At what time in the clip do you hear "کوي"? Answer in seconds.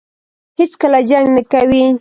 1.51-1.83